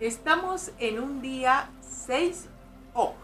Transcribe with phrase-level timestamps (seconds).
[0.00, 2.46] Estamos en un día 6
[2.94, 3.14] O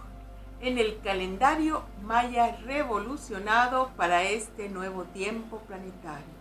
[0.60, 6.34] en el calendario maya revolucionado para este nuevo tiempo planetario.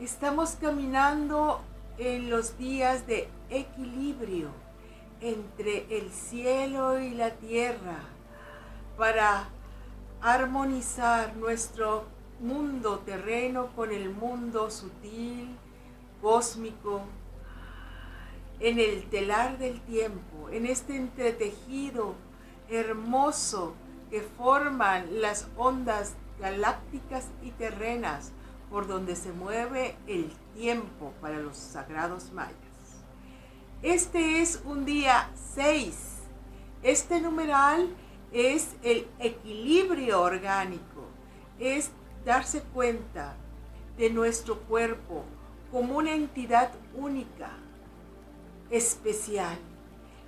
[0.00, 1.60] Estamos caminando
[1.98, 4.48] en los días de equilibrio
[5.20, 8.00] entre el cielo y la tierra
[8.98, 9.50] para
[10.20, 12.06] armonizar nuestro
[12.40, 15.56] mundo terreno con el mundo sutil,
[16.20, 17.02] cósmico,
[18.60, 22.14] en el telar del tiempo, en este entretejido
[22.68, 23.74] hermoso
[24.10, 28.32] que forman las ondas galácticas y terrenas
[28.70, 32.54] por donde se mueve el tiempo para los sagrados mayas.
[33.82, 35.94] Este es un día 6.
[36.82, 37.88] Este numeral
[38.32, 41.06] es el equilibrio orgánico,
[41.58, 41.90] es
[42.24, 43.36] darse cuenta
[43.96, 45.24] de nuestro cuerpo
[45.70, 47.50] como una entidad única,
[48.70, 49.58] especial.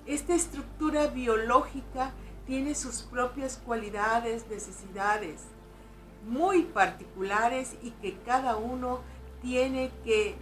[0.05, 2.11] Esta estructura biológica
[2.45, 5.41] tiene sus propias cualidades, necesidades
[6.25, 8.99] muy particulares y que cada uno
[9.41, 10.35] tiene que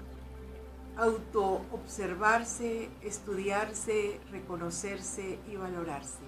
[0.97, 6.23] auto-observarse, estudiarse, reconocerse y valorarse.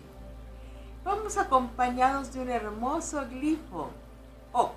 [1.03, 3.91] Vamos acompañados de un hermoso glifo,
[4.51, 4.71] O,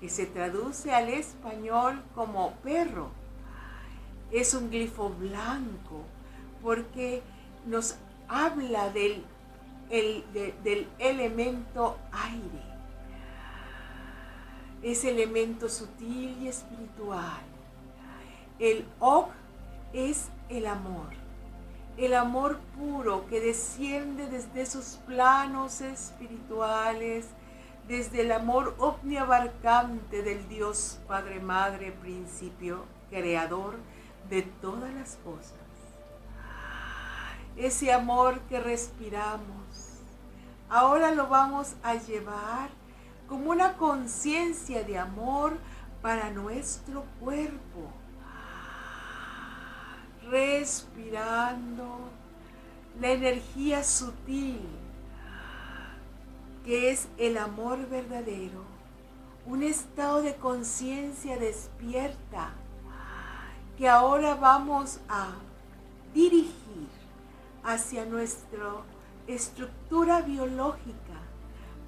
[0.00, 3.10] que se traduce al español como perro.
[4.34, 6.02] Es un glifo blanco
[6.60, 7.22] porque
[7.66, 7.96] nos
[8.26, 9.24] habla del
[9.88, 12.62] del elemento aire.
[14.82, 17.42] Es elemento sutil y espiritual.
[18.58, 19.28] El Ok
[19.92, 21.10] es el amor.
[21.96, 27.26] El amor puro que desciende desde esos planos espirituales,
[27.86, 33.76] desde el amor omniabarcante del Dios Padre, Madre, Principio, Creador
[34.28, 35.52] de todas las cosas.
[37.56, 39.54] Ese amor que respiramos
[40.68, 42.68] ahora lo vamos a llevar
[43.28, 45.56] como una conciencia de amor
[46.02, 47.92] para nuestro cuerpo.
[50.28, 52.10] Respirando
[53.00, 54.60] la energía sutil
[56.64, 58.64] que es el amor verdadero,
[59.46, 62.54] un estado de conciencia despierta
[63.76, 65.32] que ahora vamos a
[66.12, 66.88] dirigir
[67.64, 68.84] hacia nuestro
[69.26, 71.14] estructura biológica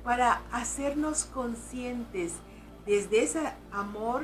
[0.02, 2.34] para hacernos conscientes
[2.86, 4.22] desde ese amor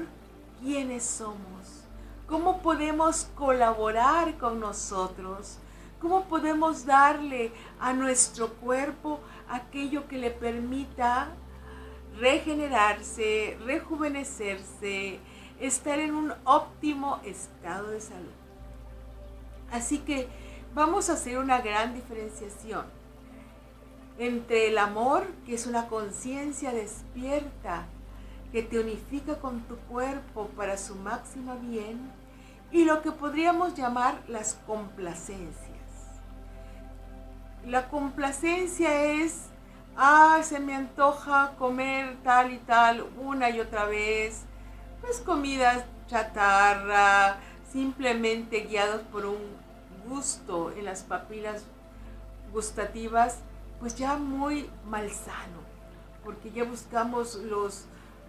[0.60, 1.84] quiénes somos,
[2.26, 5.58] cómo podemos colaborar con nosotros,
[6.00, 11.28] cómo podemos darle a nuestro cuerpo aquello que le permita
[12.18, 15.18] regenerarse, rejuvenecerse,
[15.62, 18.32] estar en un óptimo estado de salud.
[19.70, 20.28] Así que
[20.74, 22.84] vamos a hacer una gran diferenciación
[24.18, 27.86] entre el amor, que es una conciencia despierta,
[28.50, 32.12] que te unifica con tu cuerpo para su máxima bien,
[32.70, 35.72] y lo que podríamos llamar las complacencias.
[37.66, 39.46] La complacencia es,
[39.96, 44.44] ah, se me antoja comer tal y tal una y otra vez,
[45.02, 47.38] pues comida chatarra,
[47.70, 49.38] simplemente guiados por un
[50.08, 51.64] gusto en las papilas
[52.52, 53.38] gustativas,
[53.80, 55.60] pues ya muy malsano,
[56.24, 57.84] porque ya buscamos los,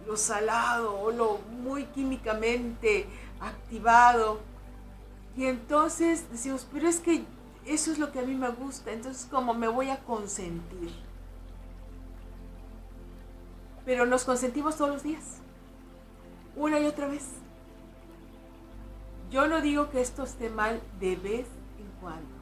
[0.06, 3.06] lo salado o lo muy químicamente
[3.40, 4.40] activado.
[5.36, 7.24] Y entonces decimos, pero es que
[7.66, 10.92] eso es lo que a mí me gusta, entonces como me voy a consentir.
[13.84, 15.40] Pero nos consentimos todos los días,
[16.56, 17.26] una y otra vez.
[19.30, 21.46] Yo no digo que esto esté mal de vez
[21.78, 22.34] en cuando,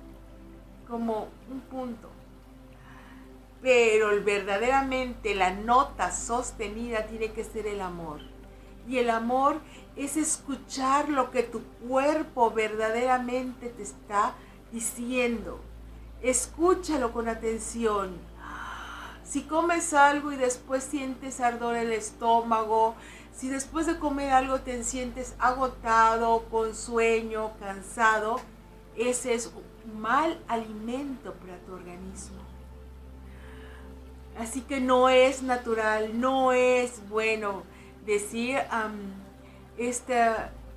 [0.87, 2.11] como un punto
[3.63, 8.21] pero verdaderamente la nota sostenida tiene que ser el amor.
[8.89, 9.61] Y el amor
[9.95, 14.35] es escuchar lo que tu cuerpo verdaderamente te está
[14.73, 15.61] diciendo.
[16.21, 18.17] Escúchalo con atención.
[19.23, 22.97] Si comes algo y después sientes ardor en el estómago,
[23.37, 28.41] si después de comer algo te sientes agotado, con sueño, cansado,
[28.97, 32.43] ese es un mal alimento para tu organismo.
[34.39, 37.65] Así que no es natural, no es bueno
[38.07, 38.59] decir
[39.77, 40.31] este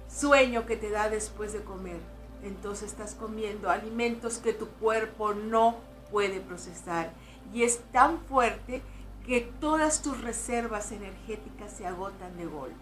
[0.10, 2.00] sueño que te da después de comer.
[2.44, 5.78] Entonces estás comiendo alimentos que tu cuerpo no
[6.12, 7.12] puede procesar.
[7.54, 8.82] Y es tan fuerte
[9.26, 12.76] que todas tus reservas energéticas se agotan de golpe.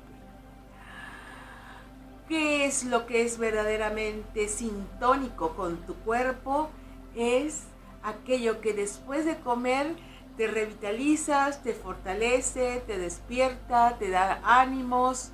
[2.27, 6.69] ¿Qué es lo que es verdaderamente sintónico con tu cuerpo?
[7.15, 7.63] Es
[8.01, 9.95] aquello que después de comer
[10.37, 15.31] te revitalizas, te fortalece, te despierta, te da ánimos.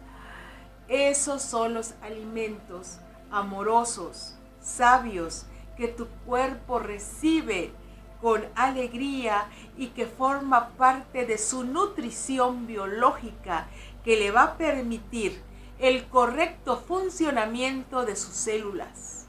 [0.88, 2.98] Esos son los alimentos
[3.32, 5.46] amorosos, sabios,
[5.78, 7.72] que tu cuerpo recibe
[8.22, 9.46] con alegría
[9.78, 13.68] y que forma parte de su nutrición biológica
[14.04, 15.42] que le va a permitir
[15.80, 19.28] el correcto funcionamiento de sus células,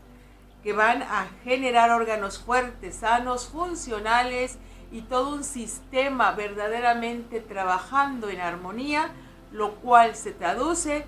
[0.63, 4.59] que van a generar órganos fuertes, sanos, funcionales
[4.91, 9.13] y todo un sistema verdaderamente trabajando en armonía,
[9.53, 11.07] lo cual se traduce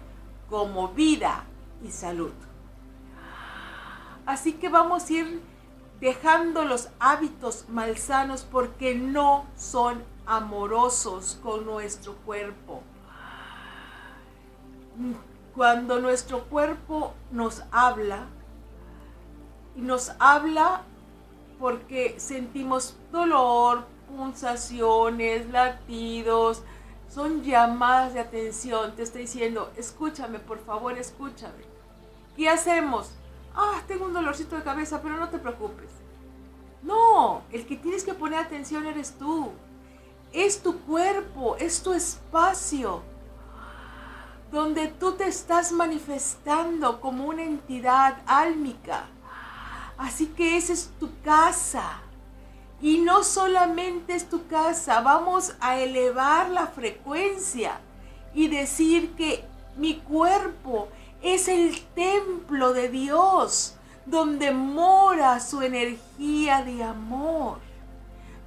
[0.48, 1.44] como vida
[1.84, 2.32] y salud.
[4.24, 5.51] Así que vamos a ir
[6.02, 12.82] dejando los hábitos malsanos porque no son amorosos con nuestro cuerpo.
[15.54, 18.26] Cuando nuestro cuerpo nos habla,
[19.76, 20.82] y nos habla
[21.60, 26.64] porque sentimos dolor, pulsaciones, latidos,
[27.08, 31.62] son llamadas de atención, te está diciendo, escúchame, por favor, escúchame.
[32.36, 33.12] ¿Qué hacemos?
[33.54, 35.90] Ah, tengo un dolorcito de cabeza, pero no te preocupes.
[36.82, 39.52] No, el que tienes que poner atención eres tú.
[40.32, 43.02] Es tu cuerpo, es tu espacio,
[44.50, 49.04] donde tú te estás manifestando como una entidad álmica.
[49.98, 52.00] Así que esa es tu casa.
[52.80, 57.78] Y no solamente es tu casa, vamos a elevar la frecuencia
[58.34, 59.44] y decir que
[59.76, 60.88] mi cuerpo
[61.22, 63.76] es el templo de Dios
[64.06, 67.58] donde mora su energía de amor.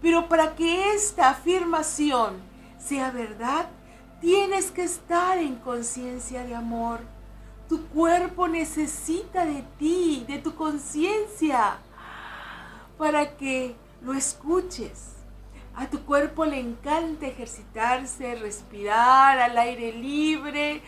[0.01, 2.36] Pero para que esta afirmación
[2.77, 3.69] sea verdad,
[4.19, 7.00] tienes que estar en conciencia de amor.
[7.69, 11.77] Tu cuerpo necesita de ti, de tu conciencia,
[12.98, 15.13] para que lo escuches.
[15.75, 20.81] A tu cuerpo le encanta ejercitarse, respirar al aire libre,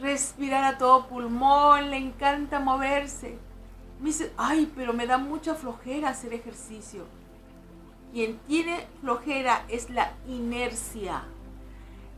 [0.00, 3.38] respirar a todo pulmón, le encanta moverse.
[4.00, 7.04] Me dice, ay, pero me da mucha flojera hacer ejercicio.
[8.12, 11.24] Quien tiene flojera es la inercia,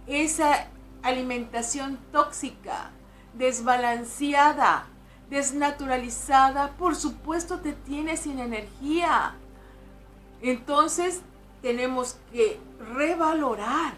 [0.06, 0.68] esa
[1.02, 2.90] alimentación tóxica,
[3.34, 4.86] desbalanceada,
[5.30, 9.34] desnaturalizada, por supuesto te tiene sin energía.
[10.40, 11.22] Entonces
[11.62, 12.60] tenemos que
[12.94, 13.94] revalorar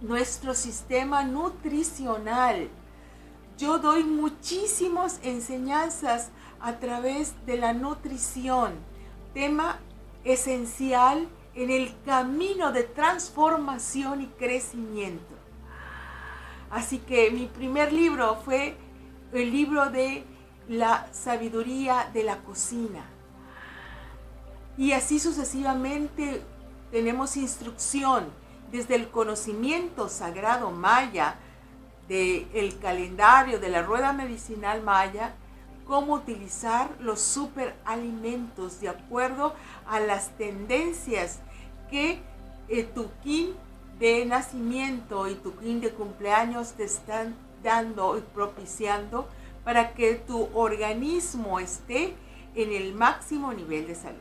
[0.00, 2.68] nuestro sistema nutricional.
[3.56, 6.30] Yo doy muchísimas enseñanzas
[6.60, 8.72] a través de la nutrición,
[9.34, 9.78] tema
[10.24, 15.34] esencial en el camino de transformación y crecimiento.
[16.70, 18.76] Así que mi primer libro fue
[19.32, 20.24] el libro de
[20.68, 23.04] la sabiduría de la cocina.
[24.76, 26.42] Y así sucesivamente
[26.92, 28.26] tenemos instrucción
[28.70, 31.36] desde el conocimiento sagrado maya,
[32.08, 35.34] del calendario de la rueda medicinal maya,
[35.86, 39.54] cómo utilizar los superalimentos de acuerdo
[39.86, 41.40] a las tendencias
[41.90, 42.22] que
[42.94, 43.54] tu kin
[43.98, 49.28] de nacimiento y tu kin de cumpleaños te están dando y propiciando
[49.64, 52.14] para que tu organismo esté
[52.54, 54.16] en el máximo nivel de salud.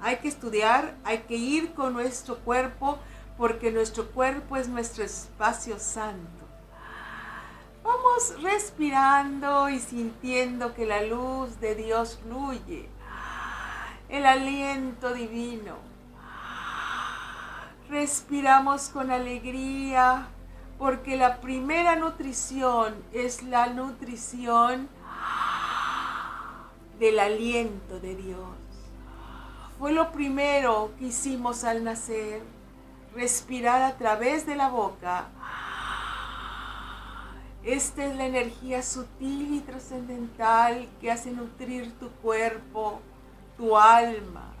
[0.00, 2.98] Hay que estudiar, hay que ir con nuestro cuerpo
[3.36, 6.44] porque nuestro cuerpo es nuestro espacio santo.
[7.82, 12.88] Vamos respirando y sintiendo que la luz de Dios fluye,
[14.08, 15.76] el aliento divino.
[17.90, 20.28] Respiramos con alegría
[20.78, 24.88] porque la primera nutrición es la nutrición
[26.98, 28.48] del aliento de Dios.
[29.78, 32.53] Fue lo primero que hicimos al nacer
[33.14, 35.28] respirar a través de la boca.
[37.62, 43.00] Esta es la energía sutil y trascendental que hace nutrir tu cuerpo,
[43.56, 44.52] tu alma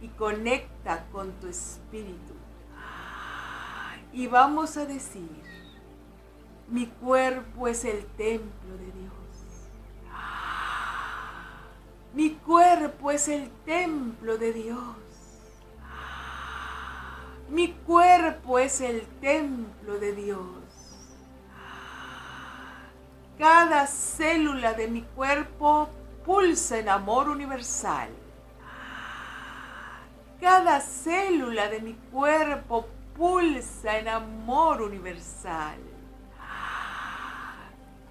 [0.00, 2.34] y conecta con tu espíritu.
[4.12, 5.42] Y vamos a decir,
[6.68, 9.12] mi cuerpo es el templo de Dios.
[12.14, 15.05] Mi cuerpo es el templo de Dios.
[17.48, 20.40] Mi cuerpo es el templo de Dios.
[23.38, 25.88] Cada célula de mi cuerpo
[26.24, 28.08] pulsa en amor universal.
[30.40, 35.78] Cada célula de mi cuerpo pulsa en amor universal.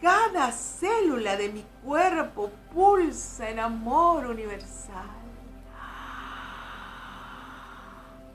[0.01, 5.09] cada célula de mi cuerpo pulsa en amor universal.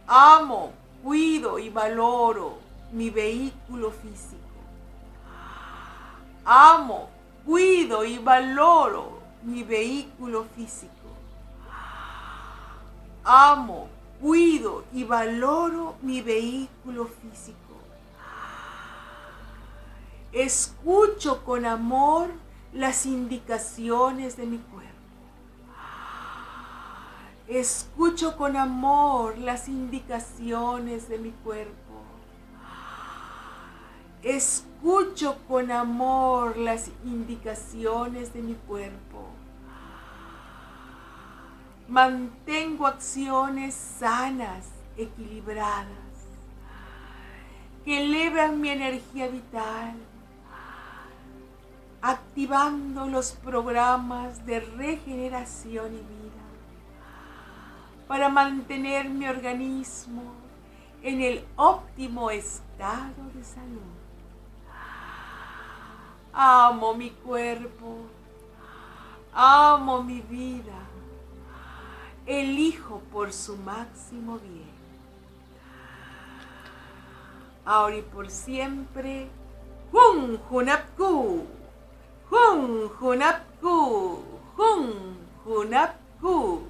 [0.09, 2.59] Amo, cuido y valoro
[2.93, 4.37] mi vehículo físico.
[6.45, 7.09] Amo,
[7.45, 10.91] cuido y valoro mi vehículo físico.
[13.25, 13.89] Amo,
[14.21, 17.57] cuido y valoro mi vehículo físico.
[20.33, 22.29] Escucho con amor
[22.73, 24.90] las indicaciones de mi cuerpo.
[27.51, 32.01] Escucho con amor las indicaciones de mi cuerpo.
[34.23, 39.31] Escucho con amor las indicaciones de mi cuerpo.
[41.89, 45.89] Mantengo acciones sanas, equilibradas,
[47.85, 49.97] que elevan mi energía vital,
[52.01, 56.30] activando los programas de regeneración y vida
[58.11, 60.23] para mantener mi organismo
[61.01, 63.95] en el óptimo estado de salud.
[66.33, 67.99] Amo mi cuerpo,
[69.33, 70.81] amo mi vida,
[72.27, 74.75] elijo por su máximo bien.
[77.65, 79.29] Ahora y por siempre,
[79.93, 81.47] Hun Hunapku,
[82.29, 84.25] Hun Hunapku,
[84.57, 86.70] Hun Hunapku.